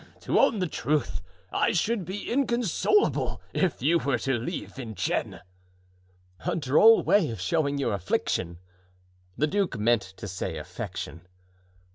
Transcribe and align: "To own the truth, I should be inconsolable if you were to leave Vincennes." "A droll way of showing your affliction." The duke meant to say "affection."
"To 0.21 0.39
own 0.39 0.57
the 0.57 0.65
truth, 0.67 1.21
I 1.51 1.73
should 1.73 2.05
be 2.05 2.27
inconsolable 2.27 3.39
if 3.53 3.83
you 3.83 3.99
were 3.99 4.17
to 4.17 4.33
leave 4.33 4.73
Vincennes." 4.73 5.41
"A 6.43 6.55
droll 6.55 7.03
way 7.03 7.29
of 7.29 7.39
showing 7.39 7.77
your 7.77 7.93
affliction." 7.93 8.57
The 9.37 9.45
duke 9.45 9.77
meant 9.77 10.01
to 10.17 10.27
say 10.27 10.57
"affection." 10.57 11.27